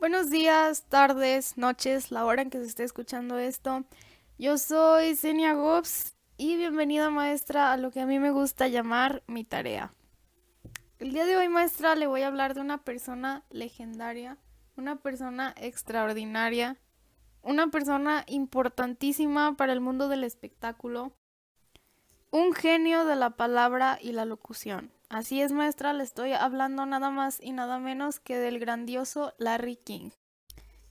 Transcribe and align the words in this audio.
Buenos 0.00 0.30
días, 0.30 0.84
tardes, 0.88 1.58
noches, 1.58 2.10
la 2.10 2.24
hora 2.24 2.40
en 2.40 2.48
que 2.48 2.56
se 2.56 2.64
esté 2.64 2.84
escuchando 2.84 3.36
esto. 3.36 3.84
Yo 4.38 4.56
soy 4.56 5.14
Zenia 5.14 5.52
Gobbs 5.52 6.16
y 6.38 6.56
bienvenida 6.56 7.10
maestra 7.10 7.70
a 7.70 7.76
lo 7.76 7.90
que 7.90 8.00
a 8.00 8.06
mí 8.06 8.18
me 8.18 8.30
gusta 8.30 8.66
llamar 8.66 9.22
mi 9.26 9.44
tarea. 9.44 9.92
El 11.00 11.12
día 11.12 11.26
de 11.26 11.36
hoy 11.36 11.50
maestra 11.50 11.96
le 11.96 12.06
voy 12.06 12.22
a 12.22 12.28
hablar 12.28 12.54
de 12.54 12.62
una 12.62 12.82
persona 12.82 13.44
legendaria, 13.50 14.38
una 14.74 14.96
persona 14.96 15.54
extraordinaria, 15.58 16.78
una 17.42 17.66
persona 17.66 18.24
importantísima 18.26 19.54
para 19.58 19.74
el 19.74 19.80
mundo 19.80 20.08
del 20.08 20.24
espectáculo, 20.24 21.12
un 22.30 22.54
genio 22.54 23.04
de 23.04 23.16
la 23.16 23.36
palabra 23.36 23.98
y 24.00 24.12
la 24.12 24.24
locución. 24.24 24.92
Así 25.10 25.42
es, 25.42 25.50
maestra, 25.50 25.92
le 25.92 26.04
estoy 26.04 26.34
hablando 26.34 26.86
nada 26.86 27.10
más 27.10 27.40
y 27.42 27.50
nada 27.50 27.80
menos 27.80 28.20
que 28.20 28.38
del 28.38 28.60
grandioso 28.60 29.34
Larry 29.38 29.74
King. 29.74 30.10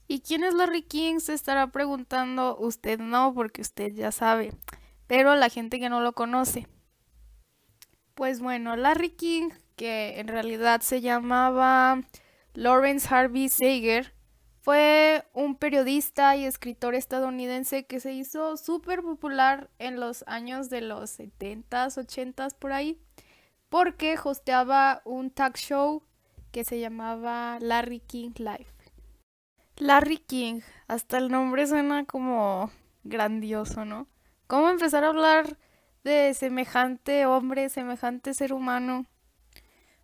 ¿Y 0.08 0.20
quién 0.20 0.44
es 0.44 0.52
Larry 0.52 0.82
King? 0.82 1.20
Se 1.20 1.32
estará 1.32 1.68
preguntando. 1.68 2.54
Usted 2.58 3.00
no, 3.00 3.32
porque 3.32 3.62
usted 3.62 3.94
ya 3.94 4.12
sabe, 4.12 4.52
pero 5.06 5.36
la 5.36 5.48
gente 5.48 5.80
que 5.80 5.88
no 5.88 6.02
lo 6.02 6.12
conoce. 6.12 6.68
Pues 8.12 8.40
bueno, 8.40 8.76
Larry 8.76 9.08
King, 9.08 9.48
que 9.74 10.20
en 10.20 10.28
realidad 10.28 10.82
se 10.82 11.00
llamaba 11.00 12.02
Lawrence 12.52 13.08
Harvey 13.10 13.48
Sager, 13.48 14.12
fue 14.60 15.24
un 15.32 15.56
periodista 15.56 16.36
y 16.36 16.44
escritor 16.44 16.94
estadounidense 16.94 17.86
que 17.86 18.00
se 18.00 18.12
hizo 18.12 18.58
súper 18.58 19.00
popular 19.00 19.70
en 19.78 19.98
los 19.98 20.24
años 20.26 20.68
de 20.68 20.82
los 20.82 21.18
70s, 21.18 21.96
80s 21.96 22.54
por 22.54 22.72
ahí 22.72 23.00
porque 23.70 24.18
hosteaba 24.22 25.00
un 25.04 25.30
talk 25.30 25.56
show 25.56 26.02
que 26.52 26.64
se 26.64 26.80
llamaba 26.80 27.58
Larry 27.60 28.00
King 28.00 28.32
Live. 28.36 28.74
Larry 29.76 30.18
King, 30.18 30.60
hasta 30.88 31.16
el 31.16 31.30
nombre 31.30 31.66
suena 31.66 32.04
como 32.04 32.70
grandioso, 33.04 33.86
¿no? 33.86 34.08
¿Cómo 34.46 34.68
empezar 34.68 35.04
a 35.04 35.08
hablar 35.08 35.56
de 36.04 36.34
semejante 36.34 37.24
hombre, 37.24 37.70
semejante 37.70 38.34
ser 38.34 38.52
humano? 38.52 39.06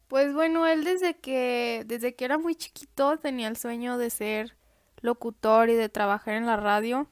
Pues 0.06 0.32
bueno, 0.32 0.66
él 0.66 0.84
desde 0.84 1.18
que 1.18 1.82
desde 1.86 2.14
que 2.14 2.24
era 2.24 2.38
muy 2.38 2.54
chiquito 2.54 3.18
tenía 3.18 3.48
el 3.48 3.56
sueño 3.56 3.98
de 3.98 4.10
ser 4.10 4.56
locutor 5.00 5.68
y 5.68 5.74
de 5.74 5.88
trabajar 5.88 6.34
en 6.34 6.46
la 6.46 6.56
radio. 6.56 7.08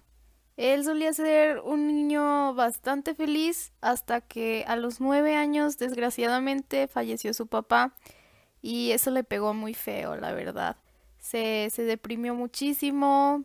Él 0.57 0.85
solía 0.85 1.13
ser 1.13 1.61
un 1.61 1.89
niño 1.89 2.55
bastante 2.55 3.15
feliz 3.15 3.73
hasta 3.81 4.21
que 4.21 4.65
a 4.69 4.77
los 4.77 5.01
nueve 5.01 5.35
años 5.35 5.79
desgraciadamente 5.79 6.87
falleció 6.87 7.35
su 7.35 7.49
papá 7.49 7.95
y 8.63 8.93
eso 8.93 9.11
le 9.11 9.25
pegó 9.25 9.53
muy 9.53 9.75
feo, 9.75 10.17
la 10.17 10.33
verdad. 10.33 10.77
Se, 11.19 11.69
se 11.71 11.83
deprimió 11.83 12.35
muchísimo, 12.35 13.45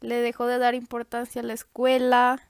le 0.00 0.16
dejó 0.16 0.46
de 0.46 0.58
dar 0.58 0.74
importancia 0.74 1.40
a 1.40 1.44
la 1.44 1.52
escuela, 1.52 2.48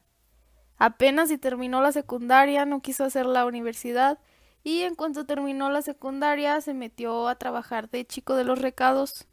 apenas 0.79 1.29
si 1.29 1.37
terminó 1.37 1.83
la 1.83 1.93
secundaria 1.93 2.65
no 2.65 2.81
quiso 2.81 3.05
hacer 3.05 3.27
la 3.27 3.45
universidad 3.45 4.19
y 4.65 4.83
en 4.83 4.95
cuanto 4.95 5.27
terminó 5.27 5.71
la 5.71 5.83
secundaria 5.83 6.61
se 6.63 6.73
metió 6.73 7.29
a 7.29 7.35
trabajar 7.37 7.91
de 7.91 8.07
chico 8.07 8.35
de 8.35 8.45
los 8.45 8.59
recados 8.59 9.27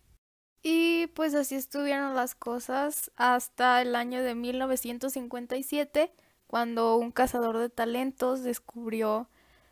y 0.63 1.08
pues 1.08 1.33
así 1.36 1.55
estuvieron 1.55 2.16
las 2.16 2.36
cosas 2.36 3.11
hasta 3.16 3.81
el 3.81 3.95
año 3.95 4.23
de 4.23 4.36
1957, 4.36 6.11
cuando 6.47 6.97
un 6.97 7.11
cazador 7.11 7.58
de 7.58 7.69
talentos 7.69 8.44
descubrió 8.44 9.30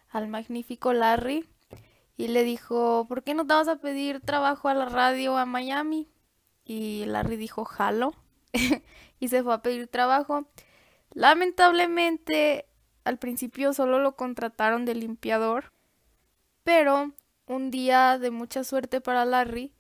al 0.10 0.28
magnífico 0.28 0.94
Larry 0.94 1.48
y 2.18 2.30
le 2.30 2.44
dijo, 2.44 3.06
¿por 3.08 3.24
qué 3.24 3.34
no 3.34 3.46
te 3.46 3.54
vas 3.54 3.68
a 3.68 3.78
pedir 3.78 4.22
trabajo 4.22 4.70
a 4.70 4.74
la 4.74 4.86
radio 4.86 5.38
a 5.38 5.46
Miami? 5.46 6.08
Y 6.64 7.06
Larry 7.06 7.36
dijo, 7.36 7.66
jalo, 7.66 8.14
y 9.20 9.28
se 9.28 9.44
fue 9.44 9.54
a 9.54 9.62
pedir 9.62 9.88
trabajo. 9.88 10.48
Lamentablemente, 11.14 12.66
al 13.04 13.18
principio 13.20 13.74
solo 13.74 14.00
lo 14.00 14.16
contrataron 14.16 14.86
de 14.86 14.96
limpiador, 14.96 15.72
pero 16.64 17.12
un 17.48 17.72
día 17.72 18.18
de 18.18 18.32
mucha 18.32 18.64
suerte 18.64 19.02
para 19.02 19.26
Larry, 19.26 19.75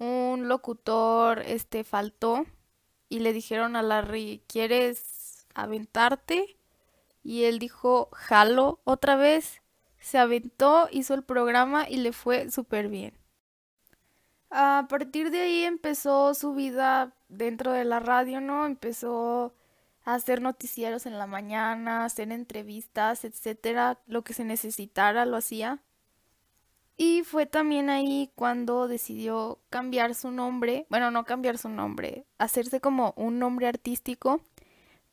un 0.00 0.48
locutor 0.48 1.40
este 1.40 1.84
faltó 1.84 2.46
y 3.08 3.20
le 3.20 3.32
dijeron 3.32 3.76
a 3.76 3.82
Larry, 3.82 4.42
¿quieres 4.48 5.46
aventarte? 5.54 6.56
Y 7.22 7.44
él 7.44 7.58
dijo, 7.58 8.08
jalo 8.12 8.80
otra 8.84 9.16
vez. 9.16 9.62
Se 9.98 10.18
aventó, 10.18 10.88
hizo 10.90 11.12
el 11.14 11.22
programa 11.22 11.88
y 11.88 11.98
le 11.98 12.12
fue 12.12 12.50
súper 12.50 12.88
bien. 12.88 13.14
A 14.50 14.86
partir 14.88 15.30
de 15.30 15.42
ahí 15.42 15.64
empezó 15.64 16.34
su 16.34 16.54
vida 16.54 17.14
dentro 17.28 17.72
de 17.72 17.84
la 17.84 18.00
radio, 18.00 18.40
¿no? 18.40 18.64
Empezó 18.66 19.54
a 20.04 20.14
hacer 20.14 20.40
noticieros 20.40 21.04
en 21.04 21.18
la 21.18 21.26
mañana, 21.26 22.04
hacer 22.06 22.32
entrevistas, 22.32 23.24
etcétera, 23.24 24.00
lo 24.06 24.22
que 24.22 24.32
se 24.32 24.44
necesitara 24.44 25.26
lo 25.26 25.36
hacía. 25.36 25.82
Y 27.02 27.22
fue 27.24 27.46
también 27.46 27.88
ahí 27.88 28.30
cuando 28.34 28.86
decidió 28.86 29.58
cambiar 29.70 30.14
su 30.14 30.30
nombre, 30.30 30.84
bueno, 30.90 31.10
no 31.10 31.24
cambiar 31.24 31.56
su 31.56 31.70
nombre, 31.70 32.26
hacerse 32.36 32.82
como 32.82 33.14
un 33.16 33.38
nombre 33.38 33.66
artístico, 33.66 34.42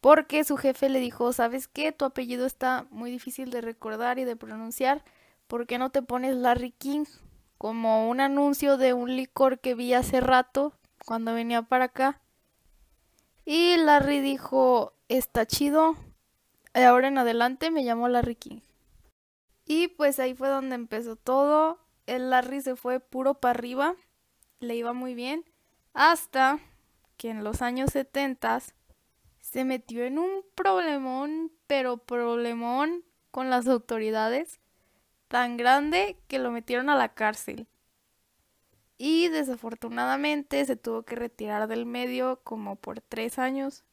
porque 0.01 0.43
su 0.43 0.57
jefe 0.57 0.89
le 0.89 0.99
dijo, 0.99 1.31
¿sabes 1.31 1.69
qué? 1.69 1.93
Tu 1.93 2.03
apellido 2.03 2.45
está 2.45 2.87
muy 2.89 3.09
difícil 3.09 3.51
de 3.51 3.61
recordar 3.61 4.19
y 4.19 4.25
de 4.25 4.35
pronunciar, 4.35 5.05
¿por 5.47 5.65
qué 5.65 5.77
no 5.77 5.89
te 5.89 6.01
pones 6.01 6.35
Larry 6.35 6.71
King? 6.71 7.05
Como 7.57 8.09
un 8.09 8.19
anuncio 8.19 8.75
de 8.75 8.91
un 8.91 9.15
licor 9.15 9.59
que 9.59 9.73
vi 9.73 9.93
hace 9.93 10.19
rato 10.19 10.73
cuando 11.05 11.33
venía 11.33 11.61
para 11.61 11.85
acá. 11.85 12.19
Y 13.45 13.77
Larry 13.77 14.19
dijo, 14.19 14.91
está 15.07 15.45
chido, 15.45 15.95
ahora 16.73 17.07
en 17.07 17.17
adelante 17.17 17.71
me 17.71 17.83
llamo 17.83 18.09
Larry 18.09 18.35
King. 18.35 18.59
Y 19.69 19.89
pues 19.89 20.17
ahí 20.19 20.33
fue 20.33 20.47
donde 20.47 20.75
empezó 20.75 21.17
todo. 21.17 21.77
El 22.05 22.29
Larry 22.29 22.61
se 22.61 22.77
fue 22.77 23.01
puro 23.01 23.33
para 23.33 23.51
arriba, 23.51 23.95
le 24.61 24.77
iba 24.77 24.93
muy 24.93 25.13
bien, 25.13 25.43
hasta 25.93 26.59
que 27.17 27.29
en 27.29 27.43
los 27.43 27.61
años 27.61 27.91
70 27.91 28.61
se 29.41 29.65
metió 29.65 30.05
en 30.05 30.19
un 30.19 30.45
problemón, 30.55 31.51
pero 31.67 31.97
problemón 31.97 33.03
con 33.29 33.49
las 33.49 33.67
autoridades, 33.67 34.61
tan 35.27 35.57
grande 35.57 36.17
que 36.29 36.39
lo 36.39 36.49
metieron 36.51 36.89
a 36.89 36.95
la 36.95 37.13
cárcel. 37.13 37.67
Y 38.97 39.27
desafortunadamente 39.27 40.63
se 40.63 40.77
tuvo 40.77 41.03
que 41.03 41.15
retirar 41.15 41.67
del 41.67 41.85
medio 41.85 42.39
como 42.43 42.77
por 42.77 43.01
tres 43.01 43.37
años. 43.37 43.83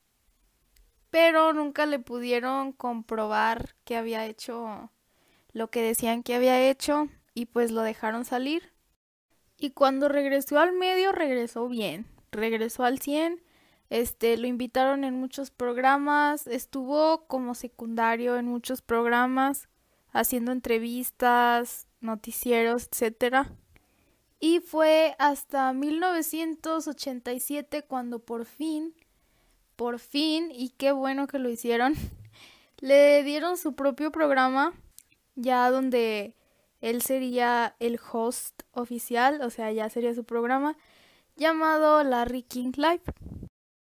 Pero 1.10 1.52
nunca 1.52 1.84
le 1.84 1.98
pudieron 1.98 2.72
comprobar 2.72 3.74
que 3.84 3.96
había 3.96 4.24
hecho 4.24 4.90
lo 5.54 5.70
que 5.70 5.80
decían 5.80 6.22
que 6.22 6.34
había 6.34 6.68
hecho 6.68 7.08
y 7.32 7.46
pues 7.46 7.70
lo 7.70 7.80
dejaron 7.80 8.26
salir. 8.26 8.74
Y 9.56 9.70
cuando 9.70 10.08
regresó 10.08 10.58
al 10.58 10.74
medio 10.74 11.12
regresó 11.12 11.66
bien, 11.68 12.04
regresó 12.30 12.84
al 12.84 12.98
100, 12.98 13.42
este 13.88 14.36
lo 14.36 14.46
invitaron 14.48 15.04
en 15.04 15.14
muchos 15.14 15.50
programas, 15.50 16.46
estuvo 16.48 17.26
como 17.26 17.54
secundario 17.54 18.36
en 18.36 18.44
muchos 18.46 18.82
programas, 18.82 19.70
haciendo 20.10 20.52
entrevistas, 20.52 21.86
noticieros, 22.00 22.88
etcétera. 22.90 23.50
Y 24.40 24.58
fue 24.60 25.14
hasta 25.18 25.72
1987 25.72 27.82
cuando 27.82 28.18
por 28.18 28.44
fin, 28.44 28.92
por 29.76 30.00
fin, 30.00 30.50
y 30.52 30.70
qué 30.70 30.90
bueno 30.90 31.28
que 31.28 31.38
lo 31.38 31.48
hicieron, 31.48 31.94
le 32.80 33.22
dieron 33.22 33.56
su 33.56 33.76
propio 33.76 34.10
programa 34.10 34.74
ya 35.34 35.70
donde 35.70 36.34
él 36.80 37.02
sería 37.02 37.76
el 37.80 37.98
host 38.12 38.62
oficial, 38.72 39.40
o 39.42 39.50
sea, 39.50 39.72
ya 39.72 39.88
sería 39.88 40.14
su 40.14 40.24
programa, 40.24 40.76
llamado 41.36 42.02
Larry 42.04 42.42
King 42.42 42.72
Live. 42.76 43.02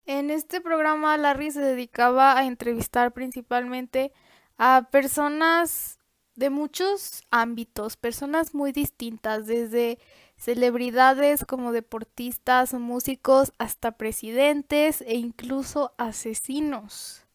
En 0.05 0.31
este 0.31 0.59
programa 0.59 1.17
Larry 1.17 1.51
se 1.51 1.61
dedicaba 1.61 2.37
a 2.37 2.45
entrevistar 2.45 3.13
principalmente 3.13 4.11
a 4.57 4.89
personas 4.91 5.99
de 6.35 6.49
muchos 6.49 7.23
ámbitos, 7.31 7.97
personas 7.97 8.53
muy 8.53 8.71
distintas, 8.71 9.45
desde 9.45 9.99
celebridades 10.35 11.45
como 11.45 11.71
deportistas 11.71 12.73
o 12.73 12.79
músicos 12.79 13.53
hasta 13.57 13.91
presidentes 13.91 15.01
e 15.01 15.15
incluso 15.15 15.93
asesinos. 15.97 17.25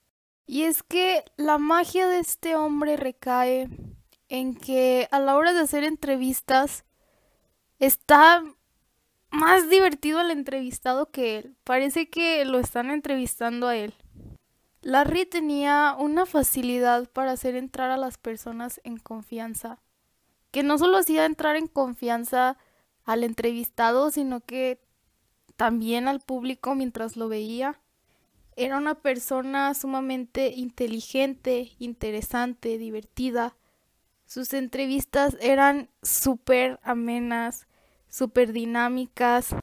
Y 0.47 0.63
es 0.63 0.83
que 0.83 1.25
la 1.37 1.59
magia 1.59 2.09
de 2.09 2.19
este 2.19 2.57
hombre 2.57 2.97
recae 2.97 3.69
en 4.35 4.57
que 4.57 5.07
a 5.13 5.21
la 5.21 5.37
hora 5.37 5.53
de 5.53 5.61
hacer 5.61 5.85
entrevistas 5.85 6.85
está 7.79 8.43
más 9.31 9.71
divertido 9.71 10.21
el 10.21 10.33
entrevistado 10.33 11.11
que 11.13 11.39
él. 11.39 11.57
Parece 11.63 12.09
que 12.11 12.45
lo 12.45 12.59
están 12.59 12.91
entrevistando 12.91 13.69
a 13.69 13.77
él. 13.77 13.95
Larry 14.83 15.25
tenía 15.25 15.95
una 15.97 16.27
facilidad 16.27 17.09
para 17.11 17.31
hacer 17.31 17.55
entrar 17.55 17.93
a 17.93 17.97
las 17.97 18.19
personas 18.19 18.81
en 18.83 18.97
confianza, 18.97 19.79
que 20.51 20.65
no 20.65 20.79
solo 20.79 20.99
hacía 20.99 21.27
entrar 21.27 21.55
en 21.55 21.69
confianza 21.69 22.59
al 23.05 23.23
entrevistado, 23.23 24.11
sino 24.11 24.41
que 24.41 24.81
también 25.55 26.09
al 26.09 26.19
público 26.19 26.75
mientras 26.75 27.17
lo 27.17 27.29
veía. 27.29 27.81
Era 28.57 28.79
una 28.79 28.97
persona 28.97 29.73
sumamente 29.75 30.49
inteligente, 30.49 31.71
interesante, 31.79 32.79
divertida. 32.79 33.55
Sus 34.27 34.53
entrevistas 34.55 35.37
eran 35.41 35.91
súper 36.03 36.81
amenas, 36.83 37.67
súper 38.09 38.53
dinámicas. 38.53 39.55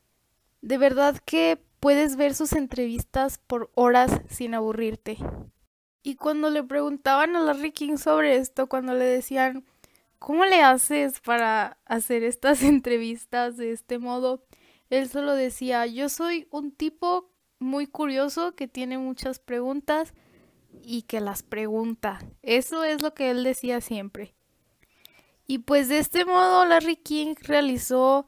De 0.62 0.78
verdad 0.78 1.18
que 1.26 1.60
puedes 1.80 2.16
ver 2.16 2.36
sus 2.36 2.54
entrevistas 2.54 3.40
por 3.40 3.72
horas 3.76 4.22
sin 4.30 4.54
aburrirte. 4.54 5.18
Y 6.04 6.16
cuando 6.16 6.50
le 6.50 6.64
preguntaban 6.64 7.36
a 7.36 7.42
Larry 7.42 7.72
King 7.72 7.98
sobre 7.98 8.36
esto, 8.38 8.68
cuando 8.68 8.94
le 8.94 9.06
decían, 9.06 9.66
¿cómo 10.20 10.46
le 10.46 10.62
haces 10.62 11.20
para 11.20 11.78
hacer 11.86 12.24
estas 12.24 12.64
entrevistas 12.64 13.58
de 13.58 13.72
este 13.72 14.00
modo? 14.00 14.44
Él 14.90 15.10
solo 15.10 15.36
decía, 15.36 15.86
yo 15.86 16.10
soy 16.10 16.48
un 16.52 16.72
tipo 16.72 17.32
muy 17.60 17.88
curioso 17.88 18.56
que 18.56 18.68
tiene 18.68 18.98
muchas 18.98 19.40
preguntas 19.40 20.14
y 20.84 21.04
que 21.04 21.20
las 21.20 21.44
pregunta. 21.44 22.20
Eso 22.42 22.84
es 22.84 23.02
lo 23.02 23.14
que 23.14 23.32
él 23.32 23.44
decía 23.44 23.82
siempre. 23.82 24.36
Y 25.52 25.58
pues 25.60 25.90
de 25.90 25.98
este 25.98 26.24
modo 26.24 26.64
Larry 26.64 26.96
King 26.96 27.36
realizó 27.42 28.26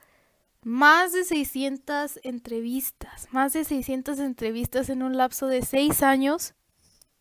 más 0.61 1.13
de 1.13 1.23
600 1.23 2.19
entrevistas, 2.21 3.29
más 3.31 3.53
de 3.53 3.63
600 3.63 4.19
entrevistas 4.19 4.89
en 4.89 5.01
un 5.03 5.15
lapso 5.15 5.47
de 5.47 5.61
6 5.61 6.03
años. 6.03 6.53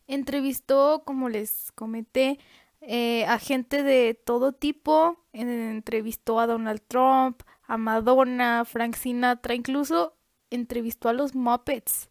Entrevistó, 0.09 1.05
como 1.05 1.29
les 1.29 1.71
comenté, 1.77 2.41
eh, 2.81 3.25
a 3.27 3.39
gente 3.39 3.85
de 3.85 4.15
todo 4.15 4.51
tipo. 4.51 5.25
Entrevistó 5.33 6.41
a 6.41 6.49
Donald 6.49 6.83
Trump, 6.89 7.41
a 7.63 7.77
Madonna, 7.77 8.65
Frank 8.65 8.97
Sinatra, 8.97 9.55
incluso 9.55 10.17
entrevistó 10.51 11.11
a 11.11 11.13
los 11.13 11.37
Muppets. 11.37 12.11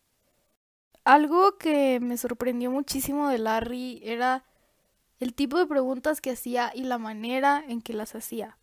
Algo 1.03 1.57
que 1.57 1.99
me 1.99 2.15
sorprendió 2.15 2.71
muchísimo 2.71 3.27
de 3.27 3.39
Larry 3.39 3.99
era 4.01 4.45
el 5.21 5.35
tipo 5.35 5.59
de 5.59 5.67
preguntas 5.67 6.19
que 6.19 6.31
hacía 6.31 6.71
y 6.73 6.83
la 6.83 6.97
manera 6.97 7.63
en 7.67 7.81
que 7.81 7.93
las 7.93 8.15
hacía. 8.15 8.57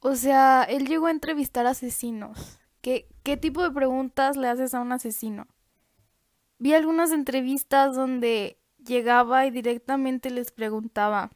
O 0.00 0.16
sea, 0.16 0.64
él 0.64 0.86
llegó 0.86 1.06
a 1.06 1.10
entrevistar 1.10 1.66
asesinos. 1.66 2.58
¿Qué, 2.80 3.06
¿Qué 3.22 3.36
tipo 3.36 3.62
de 3.62 3.70
preguntas 3.70 4.38
le 4.38 4.48
haces 4.48 4.72
a 4.72 4.80
un 4.80 4.92
asesino? 4.92 5.46
Vi 6.58 6.72
algunas 6.72 7.12
entrevistas 7.12 7.94
donde 7.94 8.58
llegaba 8.78 9.44
y 9.44 9.50
directamente 9.50 10.30
les 10.30 10.52
preguntaba, 10.52 11.30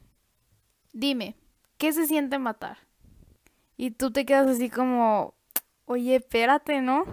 dime, 0.94 1.37
¿qué 1.76 1.93
se 1.93 2.06
siente 2.06 2.38
matar? 2.38 2.78
Y 3.76 3.90
tú 3.90 4.12
te 4.12 4.25
quedas 4.25 4.46
así 4.46 4.70
como, 4.70 5.34
oye, 5.84 6.16
espérate, 6.16 6.81
¿no? 6.81 7.05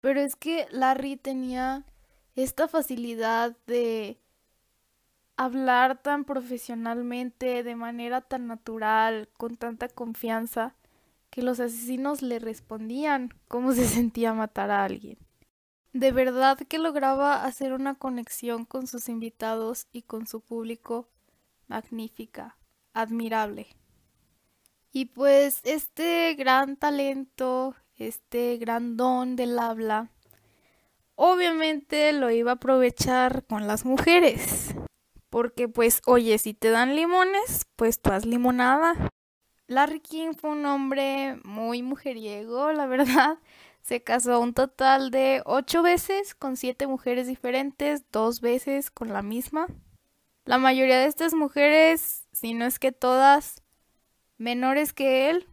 Pero 0.00 0.20
es 0.20 0.34
que 0.34 0.66
Larry 0.70 1.16
tenía 1.18 1.84
esta 2.36 2.68
facilidad 2.68 3.54
de 3.66 4.19
hablar 5.40 6.02
tan 6.02 6.26
profesionalmente, 6.26 7.62
de 7.62 7.74
manera 7.74 8.20
tan 8.20 8.46
natural, 8.46 9.30
con 9.38 9.56
tanta 9.56 9.88
confianza, 9.88 10.74
que 11.30 11.40
los 11.40 11.60
asesinos 11.60 12.20
le 12.20 12.38
respondían 12.38 13.30
cómo 13.48 13.72
se 13.72 13.86
sentía 13.88 14.34
matar 14.34 14.70
a 14.70 14.84
alguien. 14.84 15.16
De 15.94 16.12
verdad 16.12 16.58
que 16.58 16.78
lograba 16.78 17.42
hacer 17.42 17.72
una 17.72 17.94
conexión 17.94 18.66
con 18.66 18.86
sus 18.86 19.08
invitados 19.08 19.86
y 19.92 20.02
con 20.02 20.26
su 20.26 20.42
público 20.42 21.08
magnífica, 21.68 22.58
admirable. 22.92 23.68
Y 24.92 25.06
pues 25.06 25.62
este 25.64 26.34
gran 26.34 26.76
talento, 26.76 27.74
este 27.96 28.58
gran 28.58 28.98
don 28.98 29.36
del 29.36 29.58
habla, 29.58 30.10
obviamente 31.14 32.12
lo 32.12 32.30
iba 32.30 32.50
a 32.50 32.54
aprovechar 32.56 33.46
con 33.46 33.66
las 33.66 33.86
mujeres. 33.86 34.74
Porque 35.30 35.68
pues, 35.68 36.02
oye, 36.06 36.36
si 36.38 36.54
te 36.54 36.70
dan 36.70 36.96
limones, 36.96 37.66
pues 37.76 38.00
tú 38.00 38.10
haz 38.10 38.26
limonada. 38.26 38.94
Larry 39.68 40.00
King 40.00 40.32
fue 40.34 40.50
un 40.50 40.66
hombre 40.66 41.38
muy 41.44 41.82
mujeriego, 41.82 42.72
la 42.72 42.86
verdad. 42.86 43.38
Se 43.82 44.02
casó 44.02 44.40
un 44.40 44.52
total 44.52 45.10
de 45.10 45.42
ocho 45.46 45.82
veces 45.82 46.34
con 46.34 46.56
siete 46.56 46.86
mujeres 46.86 47.26
diferentes, 47.28 48.04
dos 48.10 48.40
veces 48.40 48.90
con 48.90 49.12
la 49.12 49.22
misma. 49.22 49.68
La 50.44 50.58
mayoría 50.58 50.98
de 50.98 51.06
estas 51.06 51.32
mujeres, 51.32 52.26
si 52.32 52.52
no 52.52 52.66
es 52.66 52.78
que 52.78 52.92
todas, 52.92 53.62
menores 54.36 54.92
que 54.92 55.30
él, 55.30 55.46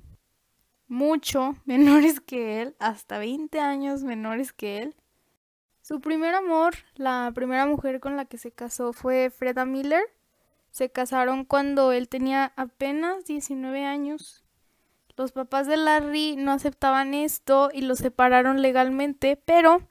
mucho 0.87 1.55
menores 1.65 2.19
que 2.19 2.61
él, 2.61 2.75
hasta 2.79 3.19
20 3.19 3.59
años 3.59 4.03
menores 4.03 4.51
que 4.51 4.79
él. 4.79 4.95
Su 5.87 6.01
primer 6.01 6.35
amor, 6.35 6.73
la 6.95 7.31
primera 7.33 7.65
mujer 7.65 8.01
con 8.01 8.17
la 8.17 8.25
que 8.25 8.37
se 8.37 8.51
casó 8.51 8.91
fue 8.91 9.29
Freda 9.29 9.63
Miller. 9.63 10.03
Se 10.69 10.89
casaron 10.89 11.45
cuando 11.45 11.93
él 11.93 12.09
tenía 12.09 12.51
apenas 12.57 13.23
19 13.23 13.85
años. 13.85 14.43
Los 15.15 15.31
papás 15.31 15.65
de 15.65 15.77
Larry 15.77 16.35
no 16.35 16.51
aceptaban 16.51 17.13
esto 17.13 17.69
y 17.71 17.83
lo 17.83 17.95
separaron 17.95 18.61
legalmente, 18.61 19.41
pero 19.45 19.87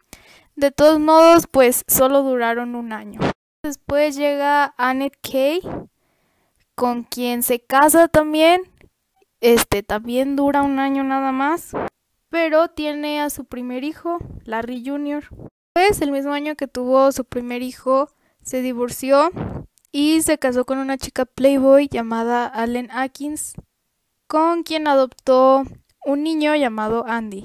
de 0.54 0.70
todos 0.70 1.00
modos, 1.00 1.46
pues 1.50 1.82
solo 1.86 2.22
duraron 2.22 2.74
un 2.74 2.92
año. 2.92 3.18
Después 3.62 4.16
llega 4.16 4.74
Annette 4.76 5.18
Kay, 5.22 5.62
con 6.74 7.04
quien 7.04 7.42
se 7.42 7.60
casa 7.60 8.08
también. 8.08 8.70
Este 9.40 9.82
también 9.82 10.36
dura 10.36 10.60
un 10.60 10.78
año 10.78 11.04
nada 11.04 11.32
más, 11.32 11.72
pero 12.28 12.68
tiene 12.68 13.22
a 13.22 13.30
su 13.30 13.46
primer 13.46 13.82
hijo, 13.82 14.18
Larry 14.44 14.82
Jr. 14.84 15.24
Pues 15.76 16.00
el 16.00 16.10
mismo 16.10 16.32
año 16.32 16.56
que 16.56 16.68
tuvo 16.68 17.12
su 17.12 17.26
primer 17.26 17.60
hijo, 17.60 18.08
se 18.40 18.62
divorció 18.62 19.30
y 19.92 20.22
se 20.22 20.38
casó 20.38 20.64
con 20.64 20.78
una 20.78 20.96
chica 20.96 21.26
playboy 21.26 21.86
llamada 21.88 22.46
Allen 22.46 22.88
Atkins, 22.90 23.52
con 24.26 24.62
quien 24.62 24.88
adoptó 24.88 25.64
un 26.06 26.22
niño 26.22 26.56
llamado 26.56 27.04
Andy. 27.06 27.44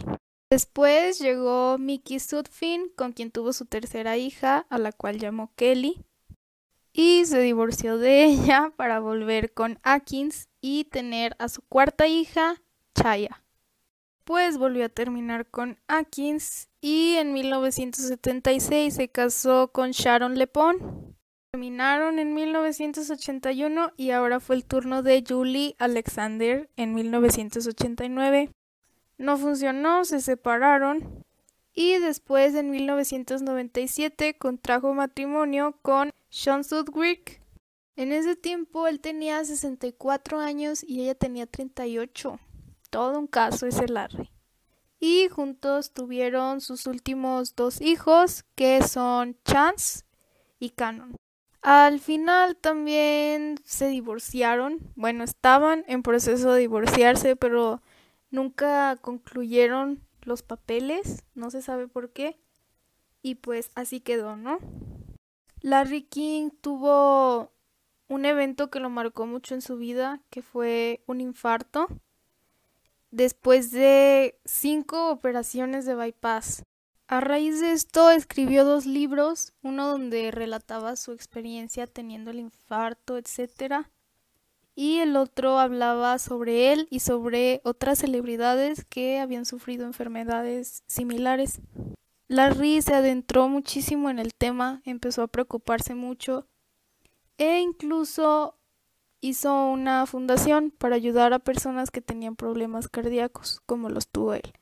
Después 0.50 1.20
llegó 1.20 1.78
Mickey 1.78 2.22
Sudfin, 2.22 2.88
con 2.96 3.12
quien 3.12 3.32
tuvo 3.32 3.52
su 3.52 3.66
tercera 3.66 4.16
hija, 4.16 4.66
a 4.70 4.78
la 4.78 4.94
cual 4.94 5.20
llamó 5.20 5.52
Kelly, 5.58 6.06
y 6.94 7.26
se 7.26 7.42
divorció 7.42 7.98
de 7.98 8.24
ella 8.24 8.72
para 8.78 9.02
volver 9.02 9.54
con 9.54 9.78
Atkins 9.84 10.48
y 10.62 10.86
tener 10.86 11.36
a 11.38 11.50
su 11.50 11.64
cuarta 11.64 12.08
hija, 12.08 12.62
Chaya. 12.96 13.44
Pues 14.24 14.58
volvió 14.58 14.86
a 14.86 14.90
terminar 14.90 15.48
con 15.48 15.80
Atkins 15.88 16.70
y 16.80 17.16
en 17.16 17.34
1976 17.34 18.94
se 18.94 19.10
casó 19.10 19.70
con 19.70 19.92
Sharon 19.92 20.38
Lepon. 20.38 21.16
Terminaron 21.52 22.20
en 22.20 22.34
1981 22.34 23.92
y 23.98 24.12
ahora 24.12 24.40
fue 24.40 24.56
el 24.56 24.66
turno 24.66 25.04
de 25.04 25.24
Julie 25.28 25.76
Alexander 25.80 26.70
en 26.78 26.94
1989. 26.94 28.52
No 29.18 29.38
funcionó, 29.38 30.06
se 30.06 30.22
separaron 30.22 31.26
y 31.74 31.98
después 32.00 32.54
en 32.56 32.70
1997 32.70 34.38
contrajo 34.38 34.94
matrimonio 34.94 35.78
con 35.82 36.12
Sean 36.30 36.64
Sudwick. 36.64 37.42
En 37.96 38.12
ese 38.12 38.36
tiempo 38.36 38.88
él 38.88 39.00
tenía 39.00 39.44
64 39.44 40.40
años 40.40 40.84
y 40.84 41.02
ella 41.02 41.16
tenía 41.16 41.48
38 41.48 42.40
todo 42.92 43.18
un 43.18 43.28
caso 43.28 43.66
ese 43.66 43.88
Larry. 43.88 44.30
Y 45.00 45.30
juntos 45.30 45.94
tuvieron 45.94 46.62
sus 46.62 46.86
últimos 46.86 47.56
dos 47.56 47.82
hijos, 47.82 48.46
que 48.54 48.84
son 48.84 49.36
Chance 49.44 50.04
y 50.60 50.70
Canon. 50.70 51.16
Al 51.64 52.00
final 52.00 52.56
también 52.56 53.60
se 53.66 53.88
divorciaron. 53.88 54.80
Bueno, 54.96 55.24
estaban 55.24 55.84
en 55.88 56.04
proceso 56.04 56.54
de 56.54 56.60
divorciarse, 56.60 57.36
pero 57.36 57.82
nunca 58.30 58.96
concluyeron 58.98 60.04
los 60.22 60.44
papeles. 60.44 61.24
No 61.34 61.50
se 61.50 61.64
sabe 61.64 61.88
por 61.88 62.12
qué. 62.12 62.40
Y 63.24 63.36
pues 63.36 63.72
así 63.74 64.02
quedó, 64.02 64.36
¿no? 64.36 64.60
Larry 65.62 66.04
King 66.04 66.50
tuvo 66.62 67.52
un 68.08 68.26
evento 68.26 68.70
que 68.70 68.80
lo 68.80 68.90
marcó 68.90 69.26
mucho 69.26 69.56
en 69.56 69.62
su 69.62 69.78
vida, 69.78 70.22
que 70.30 70.42
fue 70.42 71.04
un 71.08 71.22
infarto 71.22 71.88
después 73.12 73.72
de 73.72 74.40
cinco 74.46 75.12
operaciones 75.12 75.86
de 75.86 75.96
bypass. 75.96 76.64
A 77.08 77.20
raíz 77.20 77.60
de 77.60 77.74
esto 77.74 78.10
escribió 78.10 78.64
dos 78.64 78.86
libros, 78.86 79.54
uno 79.62 79.90
donde 79.90 80.32
relataba 80.32 80.96
su 80.96 81.12
experiencia 81.12 81.86
teniendo 81.86 82.32
el 82.32 82.40
infarto, 82.40 83.18
etc. 83.18 83.86
Y 84.76 85.00
el 85.00 85.18
otro 85.18 85.60
hablaba 85.60 86.18
sobre 86.20 86.72
él 86.72 86.88
y 86.90 87.02
sobre 87.02 87.60
otras 87.66 88.00
celebridades 88.00 88.86
que 88.86 89.20
habían 89.20 89.46
sufrido 89.46 89.86
enfermedades 89.86 90.84
similares. 90.88 91.60
Larry 92.30 92.82
se 92.82 92.94
adentró 92.94 93.50
muchísimo 93.50 94.10
en 94.10 94.18
el 94.18 94.34
tema, 94.34 94.82
empezó 94.86 95.22
a 95.22 95.28
preocuparse 95.28 95.96
mucho 95.96 96.48
e 97.38 97.60
incluso 97.60 98.56
hizo 99.22 99.68
una 99.68 100.06
fundación 100.08 100.72
para 100.72 100.96
ayudar 100.96 101.32
a 101.34 101.40
personas 101.40 101.92
que 101.92 102.02
tenían 102.02 102.36
problemas 102.36 102.90
cardíacos, 102.90 103.62
como 103.66 103.90
los 103.90 104.08
tuvo 104.08 104.34
él. 104.34 104.54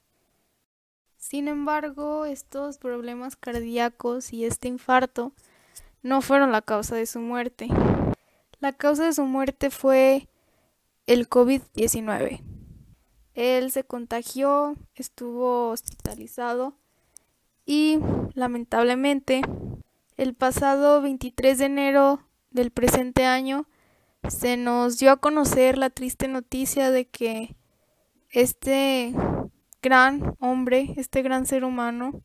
Sin 1.17 1.47
embargo, 1.47 2.25
estos 2.25 2.77
problemas 2.77 3.35
cardíacos 3.35 4.33
y 4.33 4.45
este 4.45 4.67
infarto 4.67 5.31
no 6.03 6.21
fueron 6.21 6.51
la 6.51 6.61
causa 6.61 6.95
de 6.95 7.05
su 7.05 7.19
muerte. 7.19 7.67
La 8.59 8.73
causa 8.73 9.05
de 9.05 9.13
su 9.13 9.23
muerte 9.23 9.69
fue 9.69 10.27
el 11.07 11.29
COVID-19. 11.29 12.41
Él 13.33 13.71
se 13.71 13.83
contagió, 13.83 14.75
estuvo 14.95 15.69
hospitalizado 15.69 16.73
y 17.65 17.99
lamentablemente 18.33 19.41
el 20.17 20.33
pasado 20.33 21.01
23 21.01 21.57
de 21.57 21.65
enero 21.65 22.19
del 22.51 22.71
presente 22.71 23.25
año 23.25 23.65
se 24.27 24.57
nos 24.57 24.97
dio 24.97 25.11
a 25.11 25.17
conocer 25.17 25.77
la 25.77 25.89
triste 25.89 26.27
noticia 26.27 26.91
de 26.91 27.07
que 27.07 27.55
este 28.29 29.13
gran 29.81 30.35
hombre, 30.39 30.93
este 30.97 31.21
gran 31.21 31.45
ser 31.45 31.63
humano, 31.63 32.23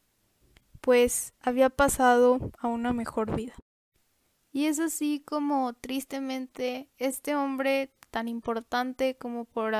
pues 0.81 1.33
había 1.41 1.71
pasado 1.71 2.51
a 2.59 2.69
una 2.69 2.93
mejor 2.93 3.35
vida. 3.35 3.55
Y 4.53 4.67
es 4.67 4.79
así 4.79 5.23
como 5.25 5.73
tristemente 5.73 6.89
este 6.99 7.35
hombre 7.35 7.93
tan 8.11 8.29
importante 8.29 9.17
como 9.17 9.45
por 9.45 9.75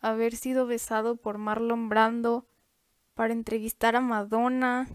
haber 0.00 0.34
sido 0.34 0.66
besado 0.66 1.16
por 1.16 1.38
Marlon 1.38 1.88
Brando 1.88 2.46
para 3.14 3.32
entrevistar 3.32 3.96
a 3.96 4.00
Madonna, 4.00 4.88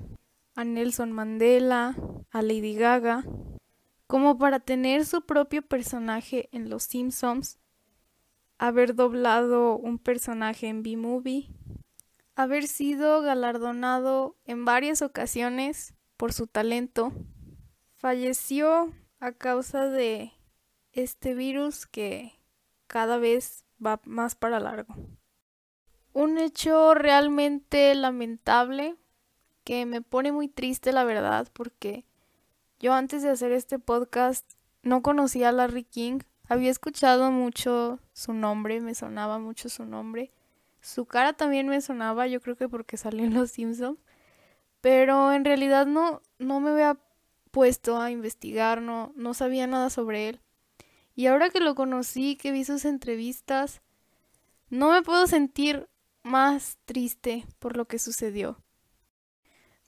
a 0.55 0.63
Nelson 0.63 1.11
Mandela, 1.11 1.95
a 2.31 2.41
Lady 2.41 2.75
Gaga, 2.75 3.23
como 4.07 4.37
para 4.37 4.59
tener 4.59 5.05
su 5.05 5.25
propio 5.25 5.61
personaje 5.61 6.49
en 6.51 6.69
Los 6.69 6.83
Simpsons, 6.83 7.59
haber 8.57 8.95
doblado 8.95 9.75
un 9.75 9.97
personaje 9.97 10.67
en 10.67 10.83
B-Movie, 10.83 11.49
haber 12.35 12.67
sido 12.67 13.21
galardonado 13.21 14.37
en 14.45 14.65
varias 14.65 15.01
ocasiones 15.01 15.93
por 16.17 16.33
su 16.33 16.47
talento, 16.47 17.11
falleció 17.95 18.93
a 19.19 19.31
causa 19.31 19.89
de 19.89 20.33
este 20.91 21.33
virus 21.33 21.85
que 21.85 22.33
cada 22.87 23.17
vez 23.17 23.65
va 23.83 23.99
más 24.05 24.35
para 24.35 24.59
largo. 24.59 24.95
Un 26.13 26.37
hecho 26.37 26.93
realmente 26.93 27.93
lamentable 27.95 28.95
que 29.63 29.85
me 29.85 30.01
pone 30.01 30.31
muy 30.31 30.47
triste 30.47 30.93
la 30.93 31.03
verdad 31.03 31.49
porque 31.51 32.05
yo 32.79 32.93
antes 32.93 33.23
de 33.23 33.29
hacer 33.29 33.51
este 33.51 33.79
podcast 33.79 34.45
no 34.83 35.01
conocía 35.01 35.49
a 35.49 35.51
Larry 35.51 35.83
King, 35.83 36.19
había 36.47 36.69
escuchado 36.69 37.31
mucho 37.31 37.99
su 38.13 38.33
nombre, 38.33 38.81
me 38.81 38.93
sonaba 38.93 39.39
mucho 39.39 39.69
su 39.69 39.85
nombre. 39.85 40.31
Su 40.81 41.05
cara 41.05 41.33
también 41.33 41.67
me 41.67 41.81
sonaba, 41.81 42.27
yo 42.27 42.39
creo 42.41 42.55
que 42.55 42.69
porque 42.69 42.97
salió 42.97 43.23
en 43.23 43.33
Los 43.33 43.51
Simpsons, 43.51 43.97
pero 44.81 45.33
en 45.33 45.43
realidad 45.45 45.87
no 45.87 46.21
no 46.37 46.59
me 46.59 46.69
había 46.69 46.99
puesto 47.49 47.99
a 47.99 48.11
investigar, 48.11 48.81
no 48.81 49.11
no 49.15 49.33
sabía 49.33 49.65
nada 49.65 49.89
sobre 49.89 50.29
él. 50.29 50.41
Y 51.15 51.27
ahora 51.27 51.49
que 51.49 51.61
lo 51.61 51.75
conocí, 51.75 52.35
que 52.35 52.51
vi 52.51 52.65
sus 52.65 52.85
entrevistas, 52.85 53.81
no 54.69 54.91
me 54.91 55.01
puedo 55.01 55.25
sentir 55.27 55.87
más 56.23 56.77
triste 56.85 57.45
por 57.59 57.77
lo 57.77 57.85
que 57.85 57.99
sucedió. 57.99 58.64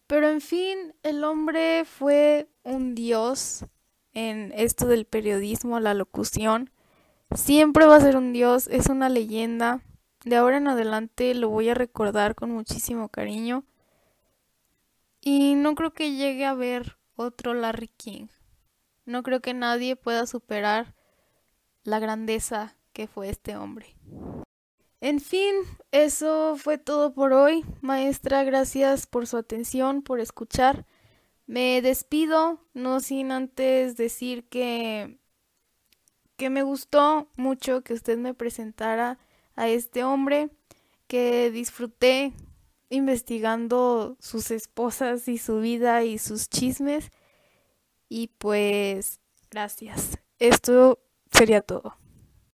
Pero 0.07 0.29
en 0.29 0.39
fin, 0.39 0.95
el 1.03 1.23
hombre 1.25 1.83
fue 1.83 2.49
un 2.63 2.95
dios 2.95 3.65
en 4.13 4.53
esto 4.55 4.87
del 4.87 5.05
periodismo, 5.05 5.79
la 5.81 5.93
locución. 5.93 6.71
Siempre 7.35 7.85
va 7.85 7.97
a 7.97 8.01
ser 8.01 8.15
un 8.15 8.31
dios, 8.31 8.67
es 8.67 8.87
una 8.87 9.09
leyenda. 9.09 9.81
De 10.23 10.37
ahora 10.37 10.57
en 10.57 10.69
adelante 10.69 11.33
lo 11.35 11.49
voy 11.49 11.69
a 11.69 11.73
recordar 11.73 12.35
con 12.35 12.51
muchísimo 12.51 13.09
cariño. 13.09 13.65
Y 15.19 15.55
no 15.55 15.75
creo 15.75 15.93
que 15.93 16.13
llegue 16.13 16.45
a 16.45 16.53
ver 16.53 16.97
otro 17.17 17.53
Larry 17.53 17.89
King. 17.89 18.27
No 19.05 19.23
creo 19.23 19.41
que 19.41 19.53
nadie 19.53 19.97
pueda 19.97 20.25
superar 20.25 20.95
la 21.83 21.99
grandeza 21.99 22.77
que 22.93 23.07
fue 23.07 23.29
este 23.29 23.57
hombre. 23.57 23.95
En 24.99 25.19
fin, 25.19 25.55
eso 25.91 26.55
fue 26.57 26.77
todo 26.77 27.13
por 27.13 27.33
hoy. 27.33 27.63
Maestra, 27.81 28.43
gracias 28.43 29.05
por 29.05 29.27
su 29.27 29.37
atención, 29.37 30.01
por 30.01 30.19
escuchar. 30.19 30.85
Me 31.45 31.81
despido, 31.81 32.59
no 32.73 32.99
sin 32.99 33.31
antes 33.31 33.95
decir 33.95 34.47
que 34.49 35.19
que 36.37 36.49
me 36.51 36.63
gustó 36.63 37.27
mucho 37.35 37.81
que 37.81 37.93
usted 37.93 38.17
me 38.17 38.33
presentara 38.33 39.17
a 39.55 39.67
este 39.67 40.03
hombre, 40.03 40.49
que 41.07 41.51
disfruté 41.51 42.31
investigando 42.89 44.15
sus 44.19 44.51
esposas 44.51 45.27
y 45.27 45.39
su 45.39 45.59
vida 45.59 46.03
y 46.03 46.19
sus 46.19 46.47
chismes. 46.47 47.09
Y 48.07 48.27
pues, 48.37 49.19
gracias. 49.49 50.19
Esto 50.39 50.99
sería 51.31 51.61
todo. 51.61 51.97